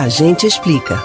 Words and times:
A 0.00 0.08
gente 0.08 0.46
explica. 0.46 0.98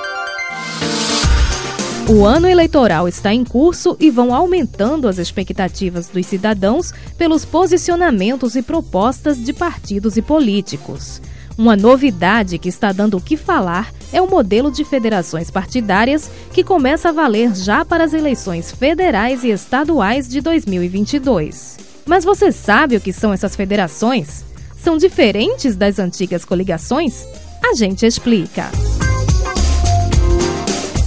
O 2.08 2.24
ano 2.24 2.48
eleitoral 2.48 3.10
está 3.10 3.34
em 3.34 3.44
curso 3.44 3.98
e 4.00 4.10
vão 4.10 4.34
aumentando 4.34 5.10
as 5.10 5.18
expectativas 5.18 6.08
dos 6.08 6.26
cidadãos 6.26 6.94
pelos 7.18 7.44
posicionamentos 7.44 8.56
e 8.56 8.62
propostas 8.62 9.38
de 9.38 9.52
partidos 9.52 10.16
e 10.16 10.22
políticos. 10.22 11.22
Uma 11.58 11.76
novidade 11.76 12.58
que 12.58 12.70
está 12.70 12.94
dando 12.94 13.18
o 13.18 13.22
que 13.22 13.36
falar 13.36 13.92
é 14.14 14.22
o 14.22 14.30
modelo 14.30 14.72
de 14.72 14.86
federações 14.86 15.52
partidárias 15.52 16.32
que 16.54 16.64
começa 16.64 17.10
a 17.10 17.12
valer 17.12 17.54
já 17.54 17.84
para 17.84 18.06
as 18.06 18.14
eleições 18.14 18.72
federais 18.72 19.44
e 19.44 19.50
estaduais 19.50 20.26
de 20.26 20.40
2022. 20.40 21.80
Mas 22.06 22.24
você 22.24 22.50
sabe 22.50 22.96
o 22.96 23.02
que 23.02 23.12
são 23.12 23.34
essas 23.34 23.58
federações? 23.58 24.46
São 24.78 24.98
diferentes 24.98 25.76
das 25.76 26.00
antigas 26.00 26.46
coligações? 26.46 27.26
A 27.68 27.74
gente 27.74 28.06
explica. 28.06 28.70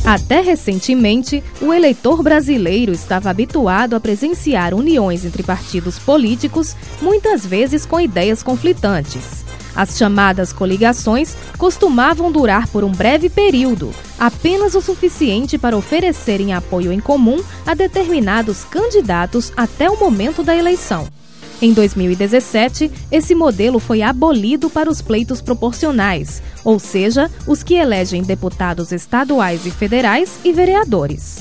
Até 0.04 0.40
recentemente, 0.40 1.42
o 1.62 1.72
eleitor 1.72 2.20
brasileiro 2.20 2.92
estava 2.92 3.30
habituado 3.30 3.94
a 3.94 4.00
presenciar 4.00 4.74
uniões 4.74 5.24
entre 5.24 5.44
partidos 5.44 6.00
políticos, 6.00 6.74
muitas 7.00 7.46
vezes 7.46 7.86
com 7.86 8.00
ideias 8.00 8.42
conflitantes. 8.42 9.44
As 9.76 9.96
chamadas 9.96 10.52
coligações 10.52 11.36
costumavam 11.56 12.32
durar 12.32 12.66
por 12.66 12.82
um 12.82 12.90
breve 12.90 13.30
período, 13.30 13.94
apenas 14.18 14.74
o 14.74 14.80
suficiente 14.80 15.56
para 15.56 15.76
oferecerem 15.76 16.52
apoio 16.52 16.92
em 16.92 16.98
comum 16.98 17.40
a 17.64 17.72
determinados 17.72 18.64
candidatos 18.64 19.52
até 19.56 19.88
o 19.88 19.96
momento 19.96 20.42
da 20.42 20.56
eleição. 20.56 21.06
Em 21.60 21.72
2017, 21.72 22.90
esse 23.10 23.34
modelo 23.34 23.80
foi 23.80 24.00
abolido 24.00 24.70
para 24.70 24.88
os 24.88 25.02
pleitos 25.02 25.40
proporcionais, 25.40 26.40
ou 26.64 26.78
seja, 26.78 27.28
os 27.48 27.64
que 27.64 27.74
elegem 27.74 28.22
deputados 28.22 28.92
estaduais 28.92 29.66
e 29.66 29.70
federais 29.70 30.38
e 30.44 30.52
vereadores. 30.52 31.38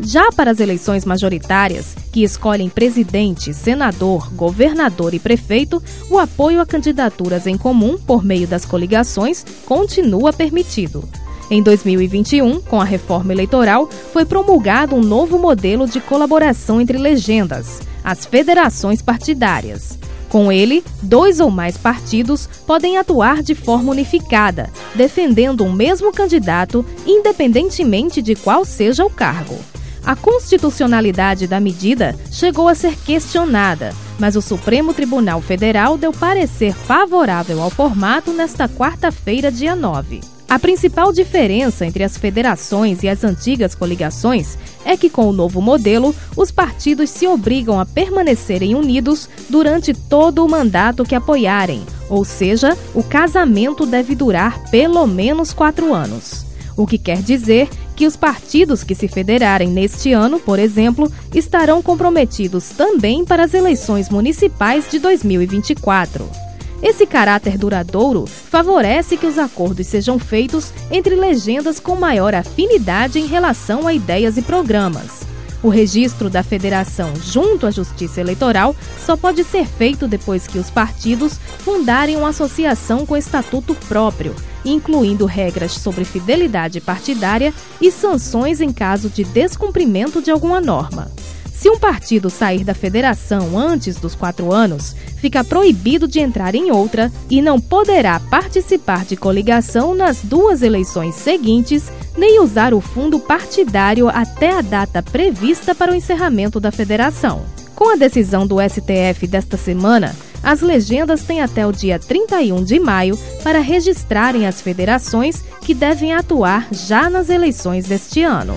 Já 0.00 0.30
para 0.32 0.52
as 0.52 0.60
eleições 0.60 1.04
majoritárias, 1.04 1.94
que 2.12 2.22
escolhem 2.22 2.70
presidente, 2.70 3.52
senador, 3.52 4.32
governador 4.32 5.12
e 5.12 5.18
prefeito, 5.18 5.82
o 6.08 6.18
apoio 6.18 6.60
a 6.60 6.66
candidaturas 6.66 7.46
em 7.46 7.58
comum 7.58 7.98
por 7.98 8.24
meio 8.24 8.46
das 8.46 8.64
coligações 8.64 9.44
continua 9.66 10.32
permitido. 10.32 11.06
Em 11.50 11.62
2021, 11.62 12.60
com 12.60 12.80
a 12.80 12.84
reforma 12.84 13.32
eleitoral, 13.32 13.88
foi 14.12 14.24
promulgado 14.24 14.94
um 14.94 15.00
novo 15.00 15.38
modelo 15.38 15.86
de 15.86 16.00
colaboração 16.00 16.80
entre 16.80 16.96
legendas, 16.96 17.80
as 18.08 18.24
federações 18.24 19.02
partidárias. 19.02 19.98
Com 20.30 20.50
ele, 20.50 20.82
dois 21.02 21.40
ou 21.40 21.50
mais 21.50 21.76
partidos 21.76 22.48
podem 22.66 22.96
atuar 22.96 23.42
de 23.42 23.54
forma 23.54 23.92
unificada, 23.92 24.70
defendendo 24.94 25.62
um 25.62 25.72
mesmo 25.72 26.10
candidato, 26.10 26.84
independentemente 27.06 28.22
de 28.22 28.34
qual 28.34 28.64
seja 28.64 29.04
o 29.04 29.10
cargo. 29.10 29.58
A 30.06 30.16
constitucionalidade 30.16 31.46
da 31.46 31.60
medida 31.60 32.18
chegou 32.32 32.66
a 32.66 32.74
ser 32.74 32.96
questionada, 32.96 33.94
mas 34.18 34.36
o 34.36 34.42
Supremo 34.42 34.94
Tribunal 34.94 35.42
Federal 35.42 35.98
deu 35.98 36.12
parecer 36.12 36.72
favorável 36.72 37.60
ao 37.60 37.68
formato 37.68 38.32
nesta 38.32 38.66
quarta-feira, 38.68 39.52
dia 39.52 39.76
9. 39.76 40.37
A 40.48 40.58
principal 40.58 41.12
diferença 41.12 41.84
entre 41.84 42.02
as 42.02 42.16
federações 42.16 43.02
e 43.02 43.08
as 43.08 43.22
antigas 43.22 43.74
coligações 43.74 44.56
é 44.82 44.96
que, 44.96 45.10
com 45.10 45.28
o 45.28 45.32
novo 45.32 45.60
modelo, 45.60 46.14
os 46.34 46.50
partidos 46.50 47.10
se 47.10 47.26
obrigam 47.26 47.78
a 47.78 47.84
permanecerem 47.84 48.74
unidos 48.74 49.28
durante 49.50 49.92
todo 49.92 50.42
o 50.42 50.48
mandato 50.48 51.04
que 51.04 51.14
apoiarem, 51.14 51.84
ou 52.08 52.24
seja, 52.24 52.78
o 52.94 53.02
casamento 53.02 53.84
deve 53.84 54.14
durar 54.14 54.70
pelo 54.70 55.06
menos 55.06 55.52
quatro 55.52 55.92
anos. 55.92 56.46
O 56.74 56.86
que 56.86 56.96
quer 56.96 57.20
dizer 57.20 57.68
que 57.94 58.06
os 58.06 58.16
partidos 58.16 58.82
que 58.82 58.94
se 58.94 59.06
federarem 59.06 59.68
neste 59.68 60.12
ano, 60.12 60.40
por 60.40 60.58
exemplo, 60.58 61.12
estarão 61.34 61.82
comprometidos 61.82 62.70
também 62.70 63.22
para 63.22 63.44
as 63.44 63.52
eleições 63.52 64.08
municipais 64.08 64.88
de 64.90 64.98
2024. 64.98 66.47
Esse 66.82 67.06
caráter 67.06 67.58
duradouro 67.58 68.26
favorece 68.26 69.16
que 69.16 69.26
os 69.26 69.36
acordos 69.36 69.86
sejam 69.86 70.18
feitos 70.18 70.72
entre 70.90 71.16
legendas 71.16 71.80
com 71.80 71.96
maior 71.96 72.34
afinidade 72.34 73.18
em 73.18 73.26
relação 73.26 73.88
a 73.88 73.92
ideias 73.92 74.36
e 74.36 74.42
programas. 74.42 75.26
O 75.60 75.68
registro 75.68 76.30
da 76.30 76.44
federação 76.44 77.12
junto 77.20 77.66
à 77.66 77.70
Justiça 77.72 78.20
Eleitoral 78.20 78.76
só 79.04 79.16
pode 79.16 79.42
ser 79.42 79.66
feito 79.66 80.06
depois 80.06 80.46
que 80.46 80.56
os 80.56 80.70
partidos 80.70 81.36
fundarem 81.58 82.16
uma 82.16 82.28
associação 82.28 83.04
com 83.04 83.16
estatuto 83.16 83.74
próprio, 83.88 84.36
incluindo 84.64 85.26
regras 85.26 85.72
sobre 85.72 86.04
fidelidade 86.04 86.80
partidária 86.80 87.52
e 87.80 87.90
sanções 87.90 88.60
em 88.60 88.72
caso 88.72 89.08
de 89.08 89.24
descumprimento 89.24 90.22
de 90.22 90.30
alguma 90.30 90.60
norma. 90.60 91.10
Se 91.58 91.68
um 91.68 91.76
partido 91.76 92.30
sair 92.30 92.62
da 92.62 92.72
federação 92.72 93.58
antes 93.58 93.96
dos 93.96 94.14
quatro 94.14 94.52
anos, 94.52 94.94
fica 95.16 95.42
proibido 95.42 96.06
de 96.06 96.20
entrar 96.20 96.54
em 96.54 96.70
outra 96.70 97.10
e 97.28 97.42
não 97.42 97.60
poderá 97.60 98.20
participar 98.20 99.04
de 99.04 99.16
coligação 99.16 99.92
nas 99.92 100.22
duas 100.22 100.62
eleições 100.62 101.16
seguintes, 101.16 101.90
nem 102.16 102.40
usar 102.40 102.72
o 102.72 102.80
fundo 102.80 103.18
partidário 103.18 104.08
até 104.08 104.52
a 104.52 104.62
data 104.62 105.02
prevista 105.02 105.74
para 105.74 105.90
o 105.90 105.96
encerramento 105.96 106.60
da 106.60 106.70
federação. 106.70 107.42
Com 107.74 107.92
a 107.92 107.96
decisão 107.96 108.46
do 108.46 108.58
STF 108.60 109.26
desta 109.26 109.56
semana, 109.56 110.14
as 110.44 110.60
legendas 110.60 111.24
têm 111.24 111.40
até 111.40 111.66
o 111.66 111.72
dia 111.72 111.98
31 111.98 112.62
de 112.62 112.78
maio 112.78 113.18
para 113.42 113.58
registrarem 113.58 114.46
as 114.46 114.60
federações 114.60 115.42
que 115.62 115.74
devem 115.74 116.14
atuar 116.14 116.68
já 116.70 117.10
nas 117.10 117.28
eleições 117.28 117.86
deste 117.86 118.22
ano. 118.22 118.56